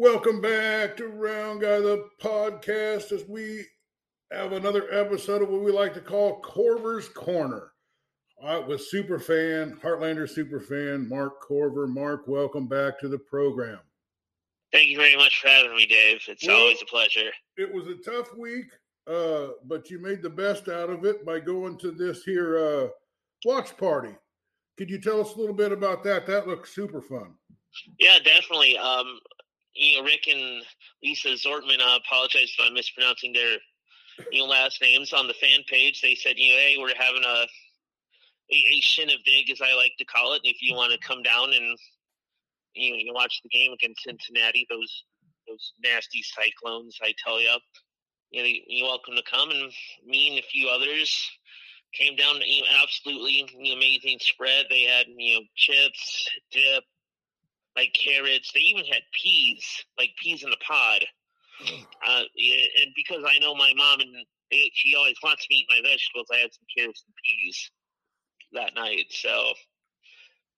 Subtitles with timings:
[0.00, 3.66] Welcome back to Round Guy the podcast as we
[4.32, 7.72] have another episode of what we like to call Corver's Corner.
[8.42, 11.86] Uh, with super fan, Heartlander super fan, Mark Corver.
[11.86, 13.78] Mark, welcome back to the program.
[14.72, 16.22] Thank you very much for having me, Dave.
[16.28, 17.30] It's well, always a pleasure.
[17.58, 18.72] It was a tough week,
[19.06, 22.88] uh, but you made the best out of it by going to this here uh,
[23.44, 24.16] watch party.
[24.78, 26.26] Could you tell us a little bit about that?
[26.26, 27.34] That looks super fun.
[27.98, 28.78] Yeah, definitely.
[28.78, 29.20] Um,
[29.74, 30.62] you know, Rick and
[31.02, 33.58] Lisa Zortman I apologize if I'm mispronouncing their
[34.32, 36.00] you know last names on the fan page.
[36.00, 37.46] They said, you know, hey, we're having a
[38.52, 40.40] a, a shindig, as I like to call it.
[40.44, 41.78] If you want to come down and
[42.74, 45.04] you know, you watch the game against Cincinnati, those
[45.48, 47.54] those nasty cyclones, I tell you,
[48.30, 49.50] you know, you're welcome to come.
[49.50, 49.72] And
[50.06, 51.30] me and a few others
[51.92, 54.66] came down to you know, absolutely amazing spread.
[54.68, 56.84] They had you know chips, dip,
[57.76, 58.52] like carrots.
[58.52, 59.64] They even had peas,
[59.98, 61.04] like peas in the pod.
[62.06, 62.22] Uh,
[62.78, 64.14] and because I know my mom and
[64.50, 67.70] they, she always wants me to eat my vegetables, I had some carrots and peas
[68.52, 69.06] that night.
[69.10, 69.52] So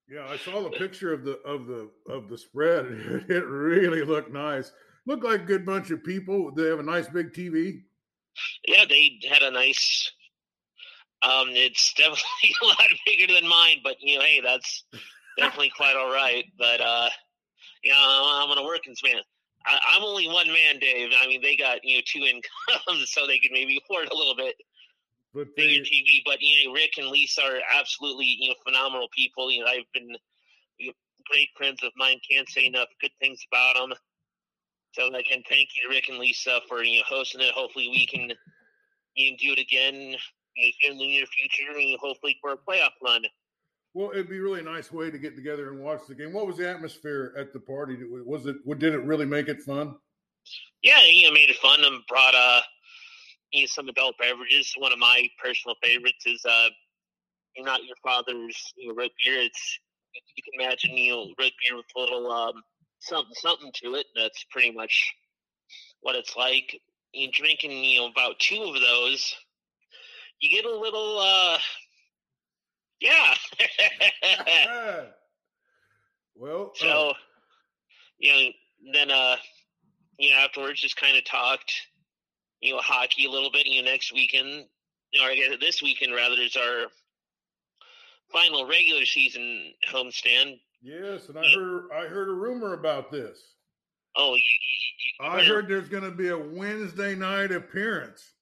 [0.09, 2.87] yeah, I saw the picture of the of the of the spread.
[3.29, 4.73] It really looked nice.
[5.07, 6.53] Looked like a good bunch of people.
[6.55, 7.83] They have a nice big TV.
[8.67, 10.13] Yeah, they had a nice.
[11.23, 14.85] Um, it's definitely a lot bigger than mine, but you know, hey, that's
[15.39, 16.45] definitely quite all right.
[16.59, 17.09] But uh,
[17.83, 19.23] you know, I'm on a working man.
[19.65, 21.11] I, am only one man, Dave.
[21.17, 24.37] I mean, they got you know two incomes, so they could maybe afford a little
[24.37, 24.57] bit
[25.35, 26.23] but they, bigger TV.
[26.25, 29.51] But you know, Rick and Lisa are absolutely you know phenomenal people.
[29.51, 30.17] You know, I've been
[30.79, 30.93] you know,
[31.31, 32.21] great friends of mine.
[32.29, 33.97] Can't say enough good things about them.
[34.93, 37.53] So again, thank you to Rick and Lisa for you know hosting it.
[37.55, 38.33] Hopefully, we can
[39.17, 40.17] you know, do it again
[40.57, 43.23] you know, in the near future, and hopefully for a playoff run.
[43.95, 46.33] Well, it'd be really a nice way to get together and watch the game.
[46.33, 47.99] What was the atmosphere at the party?
[48.25, 48.57] Was it?
[48.79, 49.97] Did it really make it fun?
[50.83, 52.61] Yeah, you made it fun and brought uh,
[53.53, 54.73] you know, some adult beverages.
[54.79, 56.69] One of my personal favorites is uh,
[57.59, 59.43] not your father's you know, root beer.
[59.43, 59.79] It's
[60.37, 62.63] you can imagine you know root beer with a little um,
[63.01, 64.07] something something to it.
[64.17, 65.15] That's pretty much
[66.01, 66.81] what it's like.
[67.13, 69.35] You know, drinking you know about two of those,
[70.41, 71.59] you get a little uh,
[73.03, 73.35] yeah.
[76.37, 77.13] well, so uh,
[78.19, 78.49] you know,
[78.93, 79.37] then uh,
[80.19, 81.73] you know, afterwards, just kind of talked,
[82.61, 83.67] you know, hockey a little bit.
[83.67, 84.67] You know, next weekend,
[85.21, 86.87] or I guess this weekend rather, is our
[88.33, 90.61] final regular season homestand.
[90.83, 93.39] Yes, and I heard I heard a rumor about this.
[94.17, 98.33] Oh, you, you, you I heard there's going to be a Wednesday night appearance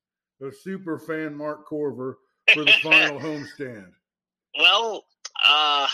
[0.41, 2.19] of super fan Mark Corver
[2.53, 3.93] for the final homestand.
[4.59, 5.05] Well,
[5.45, 5.87] uh,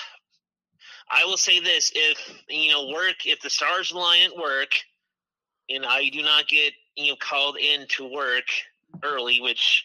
[1.10, 4.70] I will say this: if you know work, if the stars align at work,
[5.68, 8.44] and I do not get you know called in to work
[9.02, 9.84] early, which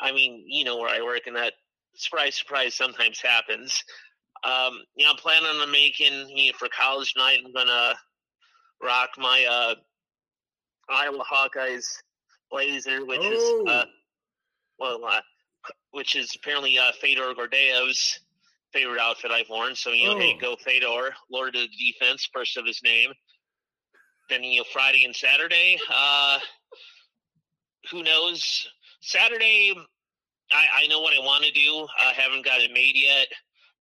[0.00, 1.54] I mean, you know where I work, and that
[1.94, 3.82] surprise, surprise sometimes happens.
[4.44, 7.40] Um, you know, I'm planning on making you know, for college night.
[7.44, 7.94] I'm gonna
[8.82, 9.74] rock my uh,
[10.88, 11.86] Iowa Hawkeyes
[12.50, 13.62] blazer, which oh.
[13.64, 13.84] is uh,
[14.78, 15.20] well, uh,
[15.90, 18.20] which is apparently uh, Fedor Gordeev's
[18.72, 19.74] favorite outfit I've worn.
[19.74, 20.18] So, you know, oh.
[20.18, 23.10] hey, go Fedor, Lord of the Defense, first of his name.
[24.28, 26.38] Then, you know, Friday and Saturday, uh,
[27.90, 28.68] who knows?
[29.00, 29.72] Saturday,
[30.52, 31.86] I, I know what I want to do.
[31.98, 33.26] I haven't got it made yet.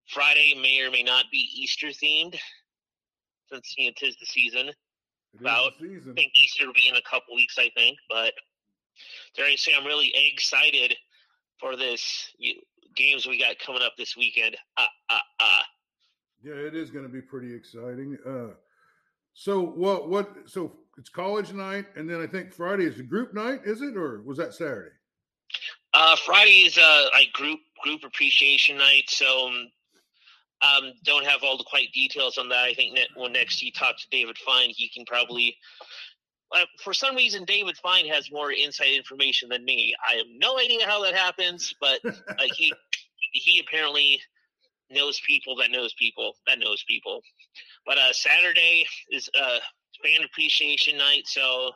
[0.08, 2.40] Friday may or may not be Easter themed,
[3.52, 4.70] since you know, tis the season.
[4.70, 4.76] It
[5.42, 6.12] About season.
[6.12, 7.98] I think Easter will be in a couple weeks, I think.
[8.10, 8.32] But
[9.36, 10.96] dare I say, I'm really excited
[11.60, 12.56] for this you,
[12.96, 14.56] games we got coming up this weekend.
[14.78, 15.64] Ah, ah, ah.
[16.44, 18.18] Yeah, it is going to be pretty exciting.
[18.26, 18.54] Uh,
[19.34, 20.10] so what?
[20.10, 20.36] What?
[20.46, 23.62] So it's college night, and then I think Friday is the group night.
[23.66, 24.92] Is it, or was that Saturday?
[25.94, 29.04] Uh, Friday is uh, like group group appreciation night.
[29.08, 29.72] So um,
[30.62, 32.66] um, don't have all the quite details on that.
[32.66, 35.56] I think that when next you talk to David Fine, he can probably
[36.56, 39.94] uh, for some reason, David Fine has more inside information than me.
[40.08, 42.14] I have no idea how that happens, but uh,
[42.56, 42.74] he
[43.34, 44.22] he apparently
[44.90, 47.22] knows people that knows people that knows people.
[47.86, 49.60] But uh, Saturday is uh,
[50.04, 51.72] fan appreciation night, so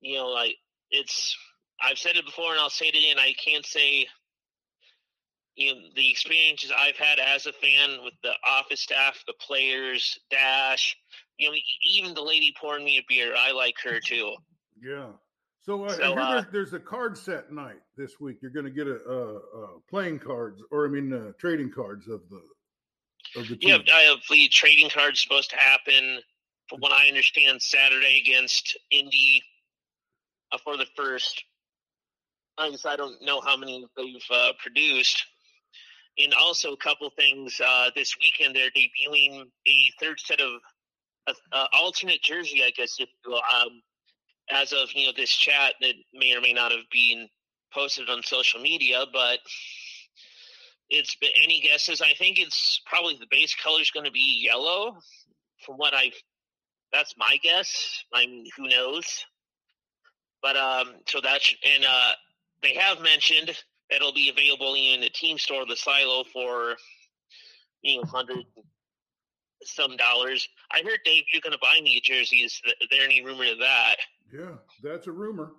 [0.00, 0.56] you know, like
[0.90, 1.36] it's
[1.80, 3.18] I've said it before and I'll say it again.
[3.18, 4.06] I can't say
[5.54, 10.18] you know the experiences I've had as a fan with the office staff, the players,
[10.30, 10.96] Dash,
[11.40, 14.34] you know, even the lady pouring me a beer, I like her too.
[14.80, 15.08] Yeah.
[15.62, 18.38] So, uh, so uh, there's, a card set night this week.
[18.42, 22.08] You're going to get a, a, a, playing cards, or I mean, uh, trading cards
[22.08, 23.56] of the of the.
[23.56, 23.82] Team.
[23.86, 26.20] Yeah, I have the trading cards supposed to happen
[26.68, 29.42] from what I understand, Saturday against Indy
[30.52, 31.42] uh, for the first.
[32.58, 35.24] I guess I don't know how many they've uh, produced.
[36.18, 38.54] And also a couple things uh, this weekend.
[38.54, 40.60] They're debuting a third set of
[41.26, 43.82] uh, alternate jersey, I guess, if you will, um,
[44.50, 47.28] as of you know this chat that may or may not have been
[47.72, 49.38] posted on social media, but
[50.88, 52.00] it's been any guesses.
[52.00, 54.96] I think it's probably the base color is going to be yellow,
[55.64, 56.14] from what I've.
[56.92, 58.04] That's my guess.
[58.12, 59.24] I mean, who knows?
[60.42, 62.12] But um, so that's and uh,
[62.62, 63.56] they have mentioned
[63.90, 66.76] it'll be available in the team store, the silo, for
[67.82, 68.44] you know hundred
[69.64, 70.48] some dollars.
[70.70, 72.38] I heard Dave, you're going to buy me a jersey.
[72.38, 72.60] Is
[72.90, 73.96] there any rumor to that?
[74.32, 75.52] Yeah, that's a rumor.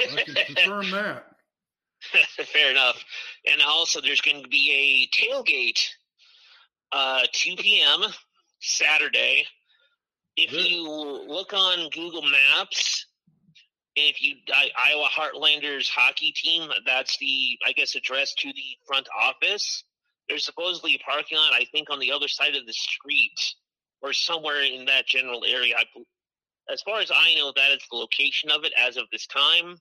[0.00, 1.26] I can confirm that.
[2.52, 3.02] Fair enough.
[3.50, 5.88] And also, there's going to be a tailgate,
[6.92, 8.02] uh, 2 p.m.
[8.60, 9.44] Saturday.
[10.36, 10.82] If you
[11.28, 13.06] look on Google Maps,
[13.94, 19.06] if you I, Iowa Heartlanders hockey team, that's the I guess address to the front
[19.18, 19.84] office.
[20.28, 23.54] There's supposedly a parking lot, I think, on the other side of the street
[24.02, 25.74] or somewhere in that general area.
[25.76, 25.84] I,
[26.72, 29.76] as far as I know, that is the location of it as of this time.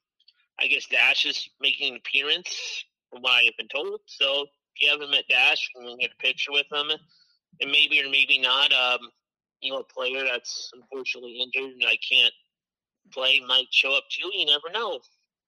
[0.59, 4.01] I guess Dash is making an appearance, from what I have been told.
[4.05, 4.43] So
[4.75, 6.91] if you haven't met Dash, you can get a picture with him,
[7.61, 8.99] and maybe or maybe not, um,
[9.61, 12.33] you know, a player that's unfortunately injured and I can't
[13.11, 14.29] play might show up too.
[14.33, 14.99] You never know.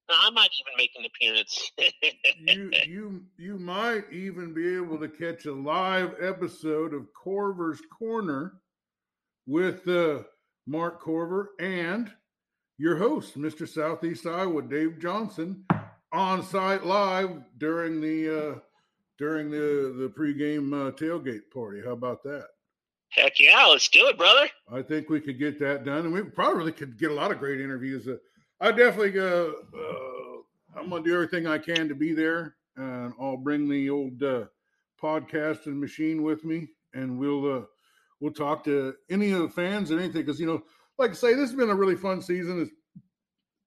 [0.10, 1.72] I might even make an appearance.
[2.40, 8.54] you you you might even be able to catch a live episode of Corver's Corner
[9.48, 10.20] with uh,
[10.68, 12.12] Mark Corver and
[12.78, 13.68] your host, Mr.
[13.68, 15.66] Southeast Iowa, Dave Johnson,
[16.12, 18.60] on site live during the uh,
[19.18, 21.82] during the the pregame uh, tailgate party.
[21.84, 22.48] How about that?
[23.10, 24.50] Heck yeah, let's do it, brother.
[24.72, 27.40] I think we could get that done, and we probably could get a lot of
[27.40, 28.08] great interviews.
[28.60, 33.38] I definitely, uh, uh, I'm gonna do everything I can to be there, and I'll
[33.38, 34.46] bring the old uh,
[35.02, 37.66] podcasting machine with me, and we'll uh,
[38.20, 40.64] we'll talk to any of the fans and anything because you know
[40.98, 42.62] like I say, this has been a really fun season.
[42.62, 42.70] Is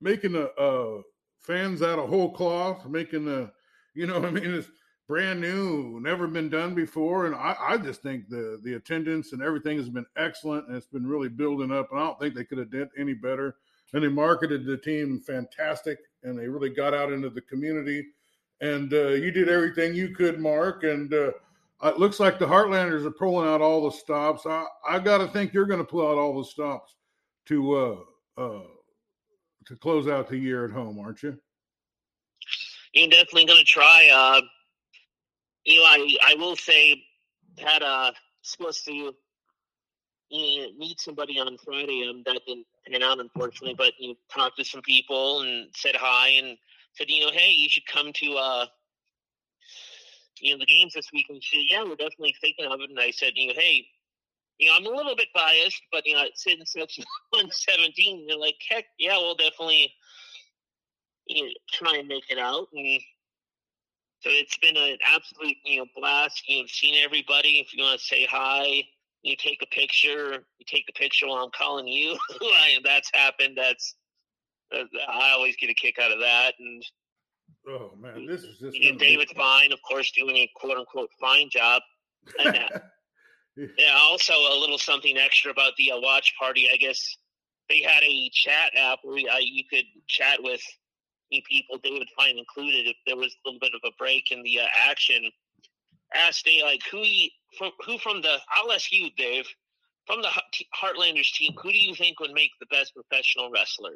[0.00, 1.02] making the uh,
[1.40, 3.50] fans out of whole cloth, making the,
[3.94, 4.68] you know, I mean, it's
[5.06, 9.42] brand new, never been done before, and I, I just think the the attendance and
[9.42, 11.88] everything has been excellent, and it's been really building up.
[11.90, 13.56] And I don't think they could have did any better.
[13.92, 18.04] And they marketed the team fantastic, and they really got out into the community.
[18.60, 21.12] And uh, you did everything you could, Mark, and.
[21.12, 21.30] Uh,
[21.84, 24.46] it looks like the Heartlanders are pulling out all the stops.
[24.46, 26.96] I, I got to think you're going to pull out all the stops
[27.46, 28.62] to uh, uh,
[29.66, 31.38] to close out the year at home, aren't you?
[32.94, 34.10] You're definitely going to try.
[34.12, 34.40] Uh,
[35.64, 37.02] you know, I I will say
[37.58, 38.12] had uh
[38.42, 39.14] supposed to
[40.30, 42.06] you meet somebody on Friday.
[42.08, 43.74] Um, that didn't pan out, unfortunately.
[43.76, 46.56] But you talked to some people and said hi and
[46.94, 48.66] said, you know, hey, you should come to uh,
[50.40, 51.26] you know, the games this week.
[51.28, 52.90] And she said, yeah, we're definitely thinking of it.
[52.90, 53.86] And I said, you know, hey,
[54.58, 58.26] you know, I'm a little bit biased, but you know, it's in section 117.
[58.26, 59.92] They're like, heck, yeah, we'll definitely
[61.26, 62.68] you know, try and make it out.
[62.72, 63.00] And
[64.20, 66.42] so it's been an absolute, you know, blast.
[66.48, 67.60] You've seen everybody.
[67.60, 68.82] If you want to say hi,
[69.22, 70.44] you take a picture.
[70.58, 72.16] You take the picture while I'm calling you.
[72.84, 73.56] that's happened.
[73.56, 73.94] That's
[74.74, 76.54] uh, I always get a kick out of that.
[76.58, 76.84] And
[77.68, 78.76] oh man, this is just.
[78.76, 81.82] And David Fine, of course, doing a quote unquote fine job.
[82.38, 82.68] And,
[83.56, 86.68] yeah, also a little something extra about the uh, watch party.
[86.72, 87.16] I guess
[87.68, 90.60] they had a chat app where uh, you could chat with
[91.30, 94.60] people, David Fine included, if there was a little bit of a break in the
[94.60, 95.30] uh, action.
[96.14, 99.46] Asked they like who you, from who from the I'll ask you, Dave,
[100.06, 100.28] from the
[100.82, 103.94] Heartlanders team, who do you think would make the best professional wrestler?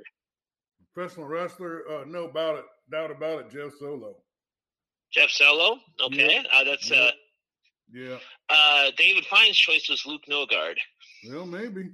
[0.95, 4.15] Professional wrestler, uh, no about it, doubt about it, Jeff Solow.
[5.11, 6.99] Jeff Solow, okay, uh, that's yep.
[6.99, 7.11] uh,
[7.93, 8.17] yeah.
[8.49, 10.77] Uh, David Fine's choice was Luke Nogard.
[11.29, 11.91] Well, maybe.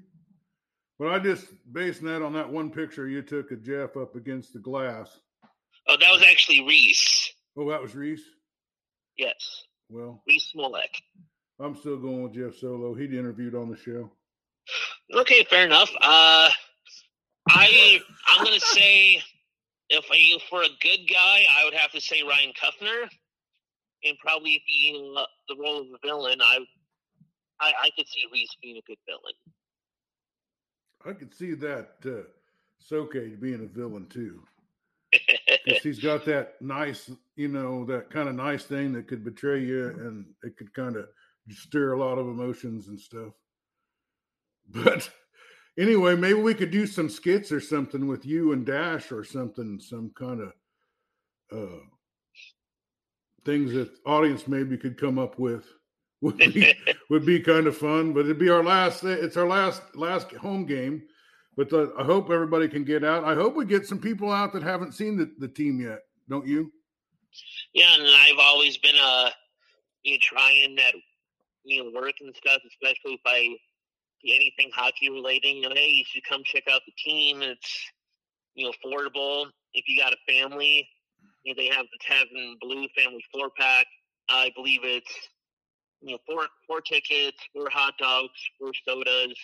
[0.98, 4.52] But I just based that on that one picture you took of Jeff up against
[4.52, 5.20] the glass.
[5.86, 7.28] Oh, that was actually Riese.
[7.56, 8.20] Oh, that was Riese?
[9.16, 9.64] Yes.
[9.88, 11.00] Well, Riese Zmolek.
[11.60, 12.98] I'm still going with Jeff Solow.
[12.98, 14.10] He'd interviewed on the show.
[15.14, 15.90] Okay, fair enough.
[16.00, 16.50] Uh,
[17.48, 19.22] I I'm gonna say
[19.90, 23.08] if I, for a good guy, I would have to say Ryan Kuffner
[24.04, 26.58] and probably being uh, the role of the villain, I,
[27.60, 29.34] I, I could see Riese being a good villain.
[31.06, 32.28] I could see that uh,
[32.78, 34.42] Soke being a villain too.
[35.64, 39.62] Because he's got that nice, you know, that kind of nice thing that could betray
[39.62, 41.08] you and it could kind of
[41.50, 43.32] stir a lot of emotions and stuff.
[44.68, 45.10] But
[45.78, 49.80] anyway, maybe we could do some skits or something with you and Dash or something,
[49.80, 50.52] some kind of
[51.50, 51.80] uh,
[53.44, 55.66] things that audience maybe could come up with.
[56.20, 56.74] Would be,
[57.10, 59.04] would be kind of fun, but it'd be our last.
[59.04, 61.04] It's our last last home game,
[61.56, 63.22] but the, I hope everybody can get out.
[63.22, 66.00] I hope we get some people out that haven't seen the, the team yet.
[66.28, 66.72] Don't you?
[67.72, 69.30] Yeah, and I've always been uh
[70.02, 70.94] you trying that
[71.64, 73.56] you know work and stuff, especially if I
[74.24, 75.48] anything hockey related.
[75.48, 77.42] You know, hey, you should come check out the team.
[77.42, 77.86] It's
[78.54, 80.88] you know affordable if you got a family.
[81.44, 83.86] You know, they have the Tavern Blue Family Four Pack.
[84.28, 85.12] I believe it's
[86.00, 89.38] you know four four tickets, four hot dogs, four sodas.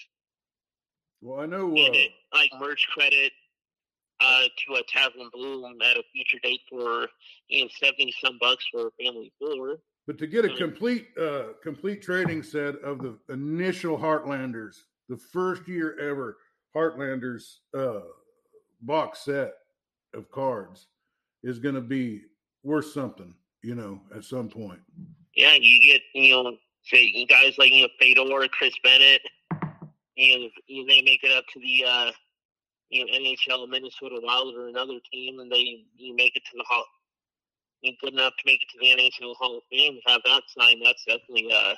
[1.21, 3.33] Well, I know uh, it, like merch credit
[4.21, 7.09] uh, to a Tavern Blue at a future date for
[7.49, 9.78] you know seventy some bucks for a family four.
[10.06, 14.76] But to get a complete uh complete trading set of the initial Heartlanders,
[15.08, 16.37] the first year ever
[16.75, 18.00] Heartlanders uh
[18.82, 19.54] box set
[20.12, 20.88] of cards
[21.42, 22.23] is going to be
[22.62, 24.80] worth something, you know, at some point.
[25.34, 29.23] Yeah, you get you know say you guys like you know Fedor, Chris Bennett.
[30.16, 32.11] You know, you- they make it up to the uh,
[32.90, 36.64] you know NHL Minnesota Wild or another team, and they you make it to the
[37.84, 39.98] You good enough to make it to the NHL Hall of Fame.
[40.06, 40.80] Have that signed.
[40.82, 41.74] That's definitely uh,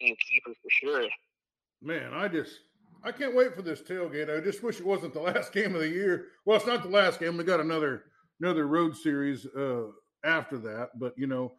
[0.00, 1.08] you know, keeper for sure.
[1.80, 2.60] Man, I just
[3.02, 4.34] I can't wait for this tailgate.
[4.34, 6.26] I just wish it wasn't the last game of the year.
[6.44, 7.38] Well, it's not the last game.
[7.38, 8.04] We got another
[8.40, 9.84] another road series uh
[10.24, 11.52] after that, but you know,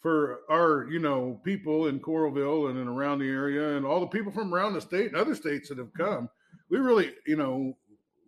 [0.00, 4.06] for our, you know, people in Coralville and, and around the area and all the
[4.06, 6.28] people from around the state and other states that have come,
[6.70, 7.76] we really, you know,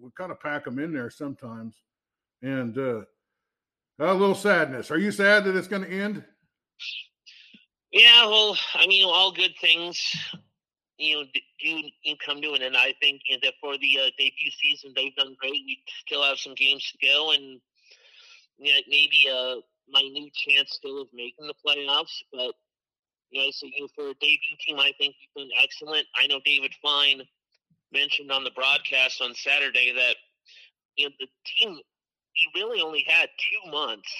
[0.00, 1.76] we kind of pack them in there sometimes.
[2.42, 3.00] And uh
[4.08, 4.90] a little sadness.
[4.90, 6.24] Are you sad that it's going to end?
[7.92, 10.00] Yeah, well, I mean, all good things,
[10.96, 11.24] you know,
[11.62, 12.76] do come to an end.
[12.76, 15.52] I think you know, that for the uh, debut season, they've done great.
[15.66, 17.60] We still have some games to go, and
[18.58, 19.56] you know, maybe a
[19.92, 22.22] minute chance still of making the playoffs.
[22.32, 22.54] But
[23.30, 26.06] you know, so you know, for a debut team, I think you've been excellent.
[26.20, 27.22] I know David Fine
[27.92, 30.16] mentioned on the broadcast on Saturday that
[30.96, 31.80] you know the team
[32.40, 34.12] he really only had two months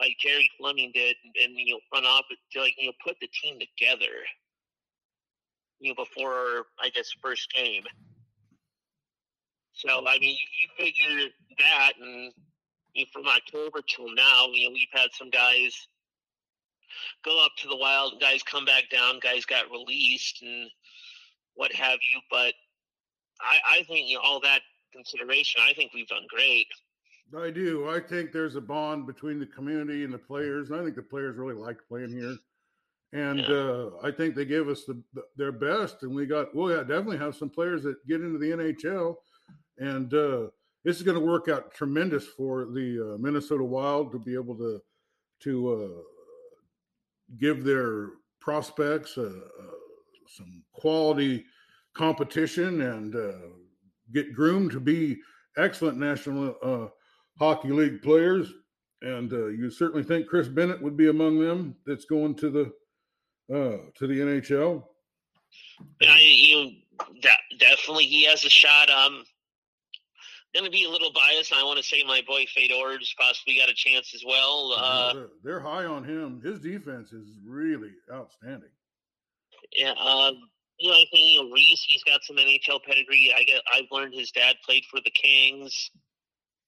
[0.00, 2.06] like Gerry Fleming did, and you know, front
[2.52, 4.12] to like you know put the team together.
[5.78, 7.84] You know, before I guess first game.
[9.72, 12.32] So I mean, you, you figure that, and
[12.94, 15.88] you know, from October till now, you know, we've had some guys
[17.24, 20.68] go up to the Wild, guys come back down, guys got released, and
[21.54, 22.20] what have you.
[22.30, 22.54] But
[23.40, 24.60] I, I think you know all that
[24.92, 26.66] consideration, I think we've done great.
[27.36, 27.88] I do.
[27.88, 30.70] I think there's a bond between the community and the players.
[30.70, 32.36] And I think the players really like playing here.
[33.12, 33.46] And Yeah.
[33.48, 36.02] uh, I think they give us the, the, their best.
[36.02, 39.16] And we got, well, yeah, definitely have some players that get into the NHL.
[39.78, 40.46] And uh,
[40.84, 44.56] this is going to work out tremendous for the uh, Minnesota Wild to be able
[44.56, 44.80] to
[45.40, 46.02] to uh,
[47.36, 48.10] give their
[48.40, 49.74] prospects uh, uh,
[50.28, 51.44] some quality
[51.94, 53.48] competition and uh,
[54.12, 55.20] get groomed to be
[55.56, 56.86] excellent national uh,
[57.42, 58.52] hockey league players.
[59.02, 62.72] And uh, you certainly think Chris Bennett would be among them that's going to the
[63.52, 64.84] uh, to the NHL.
[66.02, 66.70] I, you
[67.20, 68.88] de- definitely he has a shot.
[68.90, 69.24] Um,
[70.54, 71.52] going to be a little biased.
[71.52, 74.74] I want to say my boy Fedor's possibly got a chance as well.
[74.78, 76.40] Uh, they're, they're high on him.
[76.44, 78.70] His defense is really outstanding.
[79.74, 80.34] yeah, um,
[80.78, 81.84] you know, I think you know Riese.
[81.88, 83.34] He's got some NHL pedigree.
[83.36, 83.62] I get.
[83.74, 85.90] I've learned his dad played for the Kings,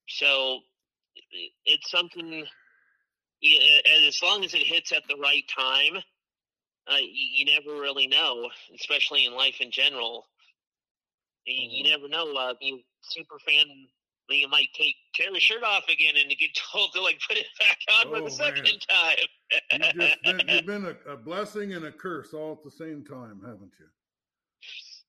[0.08, 0.61] so
[1.64, 2.44] it's something.
[4.06, 5.96] As long as it hits at the right time,
[6.90, 10.26] uh, you, you never really know, especially in life in general.
[11.46, 11.90] You, you Mhm.
[11.90, 12.34] never know.
[12.34, 13.66] Uh, you super fan,
[14.30, 17.37] you might take tear the shirt off again and you get told to like put
[17.37, 18.80] it back on for Oh, the second man.
[18.88, 19.26] time.
[19.73, 23.04] You've just been, you've been a, a blessing and a curse all at the same
[23.04, 23.87] time, haven't you?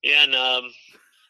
[0.03, 0.71] yeah, and um,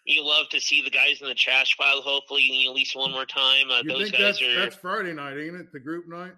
[0.06, 2.02] you love to see the guys in the trash pile.
[2.02, 3.70] Hopefully, at least one more time.
[3.72, 4.60] Uh, those guys that's, are.
[4.60, 5.72] that's Friday night, ain't it?
[5.72, 6.34] The group night.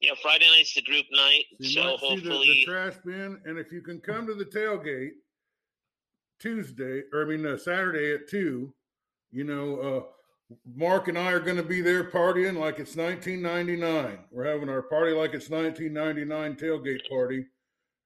[0.00, 3.56] Yeah, Friday night's the group night, You so might see the, the trash bin, and
[3.56, 5.12] if you can come to the tailgate
[6.40, 8.74] Tuesday, or I mean uh, Saturday at two,
[9.30, 14.18] you know, uh, Mark and I are going to be there partying like it's 1999.
[14.32, 17.46] We're having our party like it's 1999 tailgate party,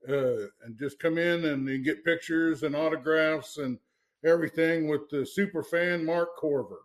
[0.07, 3.79] uh, and just come in and then get pictures and autographs and
[4.27, 6.81] everything with the super fan Mark Corver.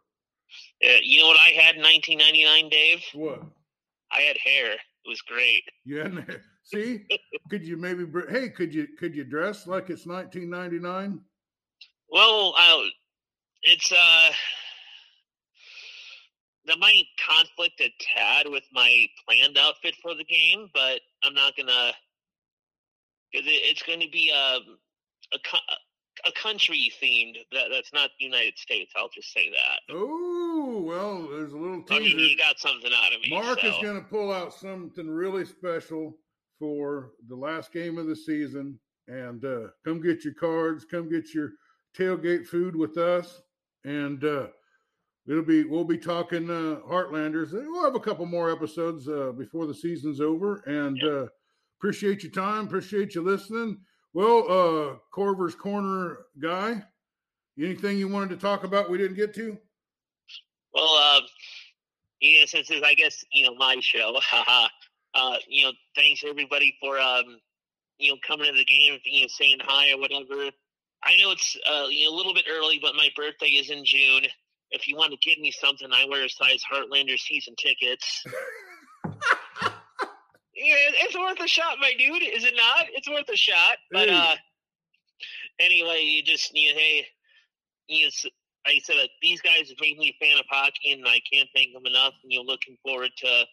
[0.86, 3.04] uh, you know what I had in 1999, Dave?
[3.14, 3.44] What?
[4.12, 4.74] I had hair.
[4.74, 5.64] It was great.
[5.84, 6.24] You
[6.64, 7.06] see?
[7.50, 8.06] could you maybe?
[8.06, 11.20] br- Hey, could you could you dress like it's 1999?
[12.10, 12.84] Well, uh,
[13.64, 14.30] it's uh,
[16.66, 21.54] that might conflict a tad with my planned outfit for the game, but I'm not
[21.58, 21.94] gonna
[23.32, 24.78] because it, it's going to be um,
[25.34, 25.76] a a,
[26.26, 27.36] a country themed.
[27.52, 28.94] That that's not the United States.
[28.96, 29.80] I'll just say that.
[29.94, 32.02] Oh well, there's a little teaser.
[32.02, 33.30] I mean, you got something out of me.
[33.30, 33.68] Mark so.
[33.68, 36.18] is going to pull out something really special
[36.60, 40.86] for the last game of the season, and uh, come get your cards.
[40.86, 41.52] Come get your
[41.98, 43.42] tailgate food with us,
[43.84, 44.48] and uh,
[45.28, 47.52] it'll be we'll be talking uh, Heartlanders.
[47.52, 51.12] We'll have a couple more episodes uh, before the season's over, and Yep.
[51.12, 51.26] uh,
[51.80, 52.66] appreciate your time.
[52.68, 53.80] Appreciate you listening.
[54.14, 56.84] Well, uh, Corver's Corner guy,
[57.58, 59.58] anything you wanted to talk about we didn't get to?
[60.74, 61.22] Well, uh,
[62.20, 64.20] yeah, since it's I guess you know my show,
[65.14, 67.40] uh, you know, thanks everybody for um,
[68.00, 70.52] you know coming to the game, you know, saying hi or whatever.
[71.04, 73.86] I know it's uh, you know, a little bit early, but my birthday is in
[73.86, 74.24] June.
[74.72, 78.24] If you want to give me something, I wear a size Heartlander season tickets.
[80.64, 80.76] yeah,
[81.06, 82.24] it's worth a shot, my dude.
[82.24, 82.86] Is it not?
[82.94, 83.78] It's worth a shot.
[83.92, 84.16] But Hey.
[84.16, 84.36] uh,
[85.60, 87.08] anyway, you just you hey,
[87.88, 88.26] you know, s-
[88.66, 91.20] like I said, uh, these guys have made me a fan of hockey, and I
[91.32, 92.14] can't thank them enough.
[92.24, 93.46] And you know, looking forward to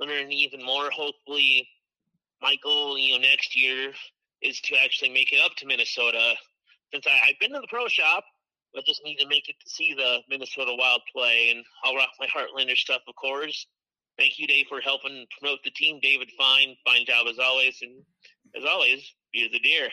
[0.00, 0.90] learning even more.
[0.90, 1.68] Hopefully,
[2.42, 3.92] my goal, you know, next year
[4.42, 6.34] is to actually make it up to Minnesota.
[6.92, 8.24] Since I, I've been to the pro shop,
[8.76, 12.10] I just need to make it to see the Minnesota Wild play, and I'll rock
[12.20, 13.66] my Heartlander stuff, of course.
[14.18, 16.00] Thank you, Dave, for helping promote the team.
[16.02, 18.02] David, fine, fine job as always, and
[18.56, 19.88] as always, be the deer.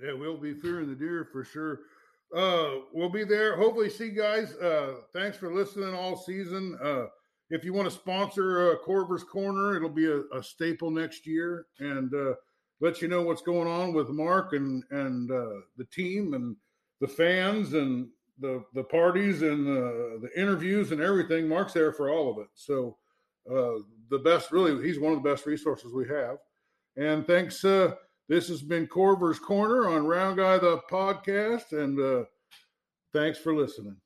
[0.00, 1.80] Yeah, we'll be fearing the deer for sure.
[2.34, 3.56] Uh, we'll be there.
[3.56, 4.54] Hopefully, see you guys.
[4.54, 6.78] Uh, thanks for listening all season.
[6.80, 7.06] Uh,
[7.50, 11.66] if you want to sponsor uh, Corver's Corner, it'll be a, a staple next year,
[11.80, 12.34] and uh,
[12.80, 16.54] let you know what's going on with Mark and and uh, the team and
[17.00, 21.48] the fans and the the parties and the the interviews and everything.
[21.48, 22.48] Mark's there for all of it.
[22.54, 22.98] So
[23.50, 23.80] uh,
[24.10, 26.38] the best, really, he's one of the best resources we have.
[26.96, 27.64] And thanks.
[27.64, 27.94] Uh,
[28.28, 32.24] this has been Corver's Corner on Round Guy the podcast, and uh,
[33.14, 33.96] thanks for listening.